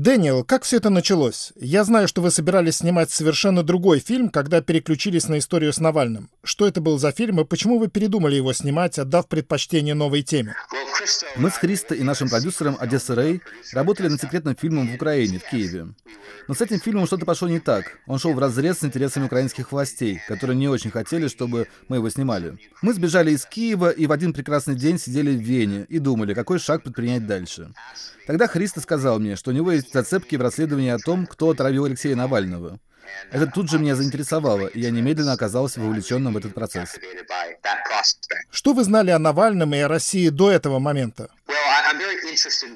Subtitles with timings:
[0.00, 1.52] Дэниел, как все это началось?
[1.56, 6.30] Я знаю, что вы собирались снимать совершенно другой фильм, когда переключились на историю с Навальным.
[6.42, 10.54] Что это был за фильм и почему вы передумали его снимать, отдав предпочтение новой теме?
[11.36, 13.42] Мы с Христо и нашим продюсером Одесса Рэй
[13.74, 15.88] работали над секретным фильмом в Украине, в Киеве.
[16.48, 17.98] Но с этим фильмом что-то пошло не так.
[18.06, 22.08] Он шел в разрез с интересами украинских властей, которые не очень хотели, чтобы мы его
[22.08, 22.58] снимали.
[22.80, 26.58] Мы сбежали из Киева и в один прекрасный день сидели в Вене и думали, какой
[26.58, 27.72] шаг предпринять дальше.
[28.26, 31.84] Тогда Христо сказал мне, что у него есть зацепки в расследовании о том, кто отравил
[31.84, 32.78] Алексея Навального.
[33.30, 36.96] Это тут же меня заинтересовало, и я немедленно оказался вовлеченным в этот процесс.
[38.50, 41.28] Что вы знали о Навальном и о России до этого момента?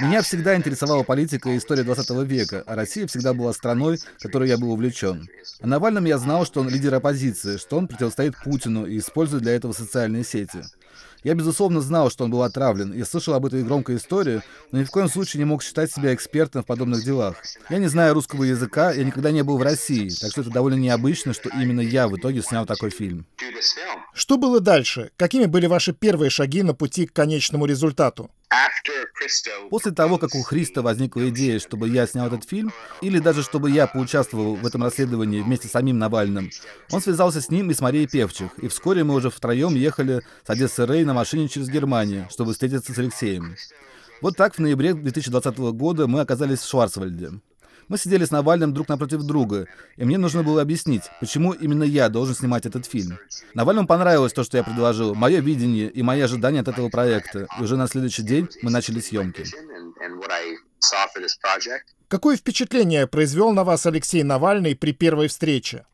[0.00, 4.58] Меня всегда интересовала политика и история 20 века, а Россия всегда была страной, которой я
[4.58, 5.28] был увлечен.
[5.60, 9.54] О Навальном я знал, что он лидер оппозиции, что он противостоит Путину и использует для
[9.54, 10.62] этого социальные сети.
[11.26, 14.84] Я, безусловно, знал, что он был отравлен, и слышал об этой громкой истории, но ни
[14.84, 17.36] в коем случае не мог считать себя экспертом в подобных делах.
[17.68, 20.76] Я не знаю русского языка, я никогда не был в России, так что это довольно
[20.76, 23.26] необычно, что именно я в итоге снял такой фильм.
[24.14, 25.10] Что было дальше?
[25.16, 28.30] Какими были ваши первые шаги на пути к конечному результату?
[29.70, 33.70] После того, как у Христа возникла идея, чтобы я снял этот фильм, или даже чтобы
[33.70, 36.50] я поучаствовал в этом расследовании вместе с самим Навальным,
[36.90, 40.50] он связался с ним и с Марией Певчих, и вскоре мы уже втроем ехали с
[40.50, 43.56] Одессы Рэй на машине через Германию, чтобы встретиться с Алексеем.
[44.22, 47.32] Вот так в ноябре 2020 года мы оказались в Шварцвальде.
[47.88, 52.08] Мы сидели с Навальным друг напротив друга, и мне нужно было объяснить, почему именно я
[52.08, 53.18] должен снимать этот фильм.
[53.54, 57.62] Навальному понравилось то, что я предложил, мое видение и мои ожидания от этого проекта, и
[57.62, 59.44] уже на следующий день мы начали съемки.
[62.08, 65.84] Какое впечатление произвел на вас Алексей Навальный при первой встрече?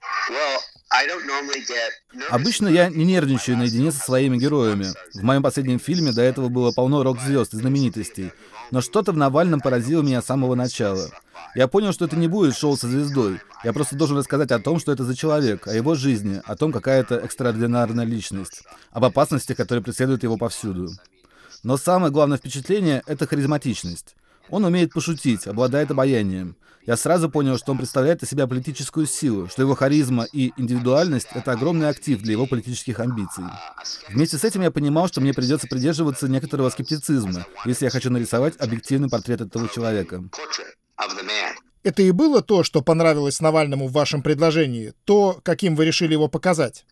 [2.30, 4.86] Обычно я не нервничаю наедине со своими героями.
[5.14, 8.32] В моем последнем фильме до этого было полно рок-звезд и знаменитостей.
[8.72, 11.10] Но что-то в Навальном поразило меня с самого начала.
[11.54, 13.38] Я понял, что это не будет шоу со звездой.
[13.64, 16.72] Я просто должен рассказать о том, что это за человек, о его жизни, о том,
[16.72, 20.88] какая это экстраординарная личность, об опасностях, которые преследуют его повсюду.
[21.62, 24.16] Но самое главное впечатление— это харизматичность.
[24.51, 26.57] Он умеет пошутить, обладает обаянием.
[26.85, 31.29] Я сразу понял, что он представляет из себя политическую силу, что его харизма и индивидуальность—
[31.35, 33.45] это огромный актив для его политических амбиций.
[34.08, 38.57] Вместе с этим я понимал, что мне придется придерживаться некоторого скептицизма, если я хочу нарисовать
[38.58, 40.25] объективный портрет этого человека.
[41.84, 44.94] Это и было то, что понравилось Навальному в вашем предложении?
[45.04, 46.84] То, каким вы решили его показать?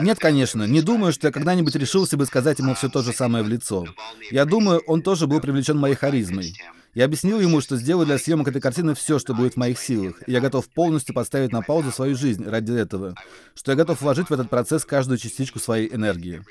[0.00, 0.64] Нет, конечно.
[0.64, 3.86] Не думаю, что я когда-нибудь решился бы сказать ему все то же самое в лицо.
[4.30, 6.54] Я думаю, он тоже был привлечен моей харизмой.
[6.94, 10.22] Я объяснил ему, что сделаю для съемок этой картины все, что будет в моих силах,
[10.26, 13.14] и я готов полностью поставить на паузу свою жизнь ради этого,
[13.54, 16.42] что я готов вложить в этот процесс каждую частичку своей энергии.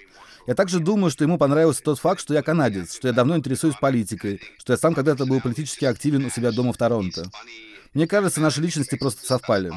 [0.49, 3.75] Я также думаю, что ему понравился тот факт, что я канадец, что я давно интересуюсь
[3.79, 7.29] политикой, что я сам когда-то был политически активен у себя дома в Торонто.
[7.93, 9.71] Мне кажется, наши личности просто совпали.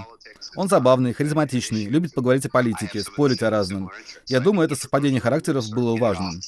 [0.57, 3.91] Он забавный, харизматичный, любит поговорить о политике, спорить о разном.
[4.29, 6.41] Я думаю, это совпадение характеров было важным.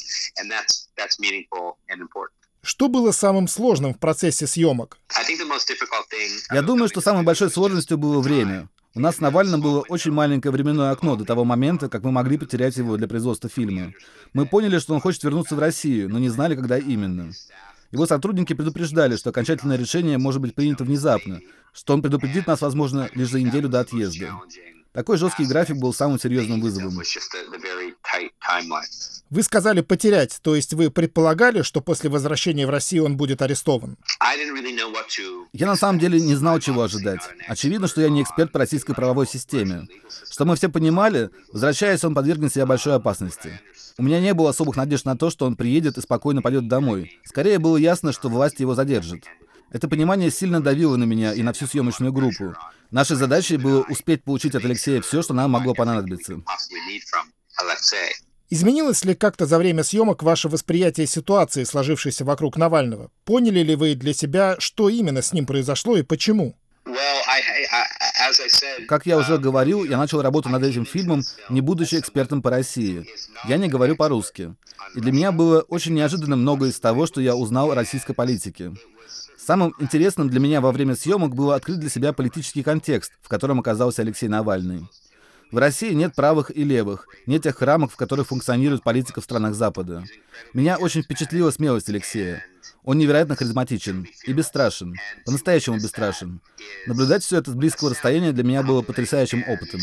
[2.63, 4.97] Что было самым сложным в процессе съемок?
[6.51, 8.71] Я думаю, что самой большой сложностью было время.
[8.97, 12.39] У нас с Навальным было очень маленькое временное окно до того момента, как мы могли
[12.39, 13.93] потерять его для производства фильма.
[14.35, 17.33] Мы поняли, что он хочет вернуться в Россию, но не знали, когда именно.
[17.91, 21.41] Его сотрудники предупреждали, что окончательное решение может быть принято внезапно,
[21.73, 24.29] что он предупредит нас, возможно, лишь за неделю до отъезда.
[24.93, 27.03] Такой жесткий график был самым серьезным вызовом.
[29.31, 33.97] Вы сказали потерять, то есть вы предполагали, что после возвращения в Россию он будет арестован?
[35.53, 37.21] Я на самом деле не знал, чего ожидать.
[37.49, 39.89] Очевидно, что я не эксперт по российской правовой системе.
[40.31, 43.61] Что мы все понимали, возвращаясь, он подвергнет себя большой опасности.
[43.97, 47.19] У меня не было особых надежд на то, что он приедет и спокойно пойдет домой.
[47.25, 49.25] Скорее было ясно, что власти его задержат.
[49.71, 52.55] Это понимание сильно давило на меня и на всю съемочную группу.
[52.93, 56.41] Нашей задачей было успеть получить от Алексея все, что нам могло понадобиться.
[58.51, 63.11] Изменилось ли как-то за время съемок ваше восприятие ситуации, сложившейся вокруг Навального?
[63.25, 66.57] Поняли ли вы для себя, что именно с ним произошло и почему?
[68.87, 73.07] Как я уже говорил, я начал работу над этим фильмом, не будучи экспертом по России.
[73.49, 74.55] Я не говорю по-русски.
[74.95, 78.73] И для меня было очень неожиданно многое из того, что я узнал о российской политике.
[79.37, 83.61] Самым интересным для меня во время съемок было открыть для себя политический контекст, в котором
[83.61, 84.87] оказался Алексей Навальный.
[85.51, 89.55] В России нет правых и левых, нет тех рамок, в которых функционирует политика в странах
[89.55, 90.05] Запада.
[90.53, 92.45] Меня очень впечатлила смелость Алексея.
[92.83, 94.95] Он невероятно харизматичен и бесстрашен,
[95.25, 96.41] по-настоящему бесстрашен.
[96.87, 99.81] Наблюдать все это с близкого расстояния для меня было потрясающим опытом.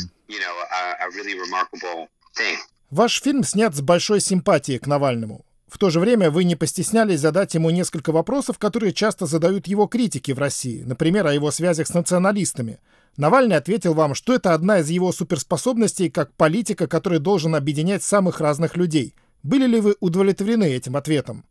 [2.89, 5.45] Ваш фильм снят с большой симпатией к Навальному.
[5.71, 9.88] В то же время вы не постеснялись задать ему несколько вопросов, которые часто задают его
[9.88, 12.79] критики в России, например, о его связях с националистами.
[13.15, 18.41] Навальный ответил вам, что это одна из его суперспособностей как политика, который должен объединять самых
[18.41, 19.15] разных людей.
[19.44, 21.45] Были ли вы удовлетворены этим ответом?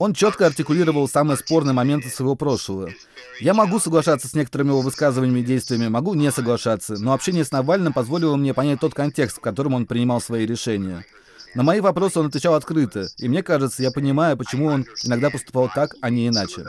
[0.00, 2.90] Он четко артикулировал самые спорные моменты своего прошлого.
[3.38, 7.52] Я могу соглашаться с некоторыми его высказываниями и действиями, могу не соглашаться, но общение с
[7.52, 11.06] Навальным позволило мне понять тот контекст, в котором он принимал свои решения.
[11.56, 15.70] На мои вопросы он отвечал открыто, и мне кажется, я понимаю, почему он иногда поступал
[15.74, 16.66] так, а не иначе.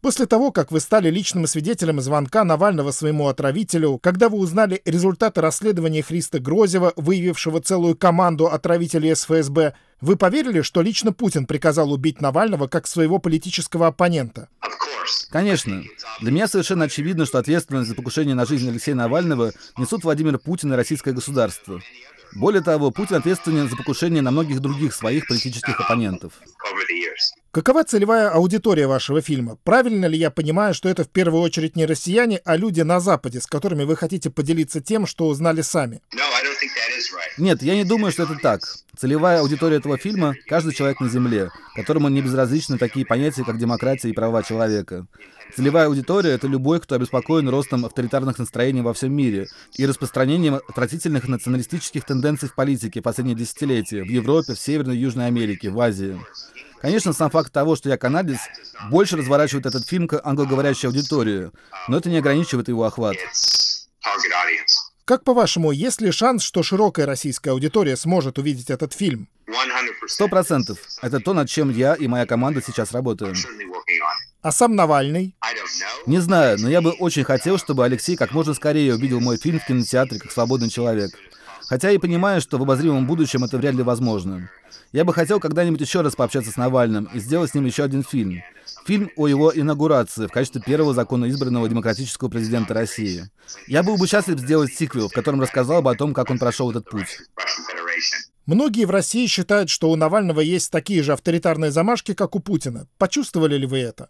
[0.00, 5.40] После того, как вы стали личным свидетелем звонка Навального своему отравителю, когда вы узнали результаты
[5.40, 12.20] расследования Христа Грозева, выявившего целую команду отравителей СФСБ, вы поверили, что лично Путин приказал убить
[12.20, 14.48] Навального как своего политического оппонента?
[15.30, 15.82] Конечно.
[16.20, 20.72] Для меня совершенно очевидно, что ответственность за покушение на жизнь Алексея Навального несут Владимир Путин
[20.72, 21.80] и российское государство.
[22.34, 26.32] Более того, Путин ответственен за покушение на многих других своих политических оппонентов.
[27.50, 29.56] Какова целевая аудитория вашего фильма?
[29.64, 33.40] Правильно ли я понимаю, что это в первую очередь не россияне, а люди на Западе,
[33.40, 36.02] с которыми вы хотите поделиться тем, что узнали сами?
[37.38, 38.60] Нет, я не думаю, что это так.
[38.96, 44.08] Целевая аудитория этого фильма— каждый человек на Земле, которому не безразличны такие понятия, как демократия
[44.08, 45.06] и права человека.
[45.54, 51.28] Целевая аудитория— это любой, кто обеспокоен ростом авторитарных настроений во всем мире и распространением отвратительных
[51.28, 56.18] националистических тенденций в политике последние десятилетия в Европе, в Северной и Южной Америке, в Азии.
[56.80, 58.38] Конечно, сам факт того, что я канадец,
[58.90, 61.50] больше разворачивает этот фильм к англоговорящей аудитории,
[61.88, 63.16] но это не ограничивает его охват.
[65.06, 69.28] Как по-вашему, есть ли шанс, что широкая российская аудитория сможет увидеть этот фильм?
[70.08, 70.78] Сто процентов.
[71.00, 73.36] Это то, над чем я и моя команда сейчас работаем.
[74.42, 75.36] А сам Навальный?
[76.06, 79.60] Не знаю, но я бы очень хотел, чтобы Алексей как можно скорее увидел мой фильм
[79.60, 81.12] в кинотеатре как свободный человек.
[81.62, 84.50] Хотя и понимаю, что в обозримом будущем это вряд ли возможно.
[84.92, 88.02] Я бы хотел когда-нибудь еще раз пообщаться с Навальным и сделать с ним еще один
[88.02, 88.42] фильм.
[88.86, 93.28] Фильм о его инаугурации в качестве первого законно избранного демократического президента России.
[93.66, 96.70] Я был бы счастлив сделать сиквел, в котором рассказал бы о том, как он прошел
[96.70, 97.18] этот путь.
[98.46, 102.86] Многие в России считают, что у Навального есть такие же авторитарные замашки, как у Путина.
[102.96, 104.08] Почувствовали ли вы это?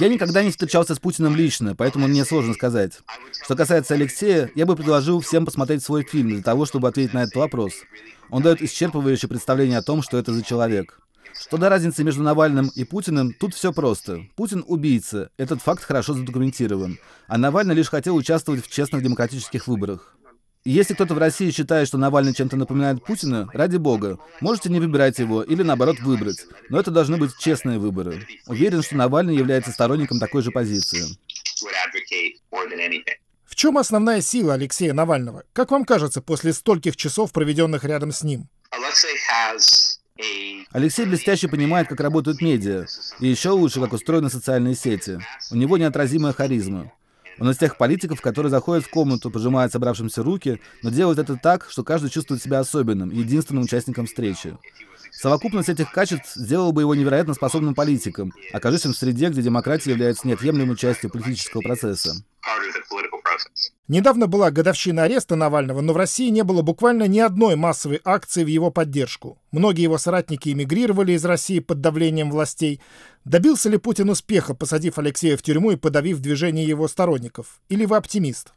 [0.00, 2.94] Я никогда не встречался с Путиным лично, поэтому мне сложно сказать.
[3.44, 7.24] Что касается Алексея, я бы предложил всем посмотреть свой фильм для того, чтобы ответить на
[7.24, 7.74] этот вопрос.
[8.30, 10.98] Он дает исчерпывающее представление о том, что это за человек.
[11.38, 14.20] Что до разницы между Навальным и Путиным, тут все просто.
[14.34, 16.98] Путин убийца, этот факт хорошо задокументирован.
[17.26, 20.14] А Навальный лишь хотел участвовать в честных демократических выборах.
[20.66, 25.18] Если кто-то в России считает, что Навальный чем-то напоминает Путина, ради бога, можете не выбирать
[25.18, 26.46] его или наоборот выбрать.
[26.70, 28.26] Но это должны быть честные выборы.
[28.46, 31.18] Уверен, что Навальный является сторонником такой же позиции.
[33.44, 35.44] В чем основная сила Алексея Навального?
[35.52, 38.48] Как вам кажется, после стольких часов, проведенных рядом с ним?
[40.72, 42.86] Алексей блестяще понимает, как работают медиа,
[43.20, 45.18] и еще лучше, как устроены социальные сети.
[45.50, 46.90] У него неотразимая харизма.
[47.38, 51.66] Он из тех политиков, которые заходят в комнату, пожимают собравшимся руки, но делают это так,
[51.68, 54.56] что каждый чувствует себя особенным, единственным участником встречи.
[55.10, 60.26] Совокупность этих качеств сделала бы его невероятно способным политиком, окажись в среде, где демократия является
[60.26, 62.14] неотъемлемой частью политического процесса.
[63.86, 68.42] Недавно была годовщина ареста Навального, но в России не было буквально ни одной массовой акции
[68.42, 69.38] в его поддержку.
[69.52, 72.80] Многие его соратники эмигрировали из России под давлением властей.
[73.26, 77.60] Добился ли Путин успеха, посадив Алексея в тюрьму и подавив движение его сторонников?
[77.68, 78.54] Или вы оптимист?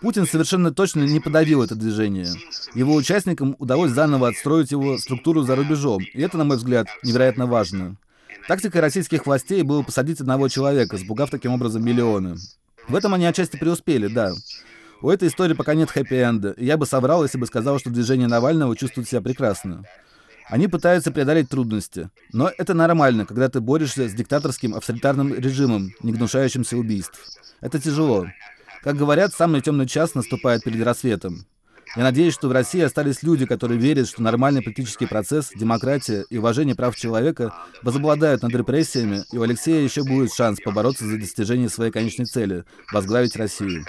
[0.00, 2.28] Путин совершенно точно не подавил это движение.
[2.74, 7.46] Его участникам удалось заново отстроить его структуру за рубежом, и это, на мой взгляд, невероятно
[7.46, 7.96] важно.
[8.46, 12.36] Тактикой российских властей было посадить одного человека, сбугав таким образом миллионы.
[12.88, 14.32] В этом они отчасти преуспели, да.
[15.00, 18.76] У этой истории пока нет хэппи-энда, я бы соврал, если бы сказал, что движение Навального
[18.76, 19.84] чувствует себя прекрасно.
[20.48, 22.10] Они пытаются преодолеть трудности.
[22.32, 27.20] Но это нормально, когда ты борешься с диктаторским авторитарным режимом, не гнушающимся убийств.
[27.60, 28.26] Это тяжело.
[28.82, 31.44] Как говорят, самый темный час наступает перед рассветом.
[31.96, 36.38] Я надеюсь, что в России остались люди, которые верят, что нормальный политический процесс, демократия и
[36.38, 41.68] уважение прав человека возобладают над репрессиями, и у Алексея еще будет шанс побороться за достижение
[41.68, 43.84] своей конечной цели– возглавить Россию.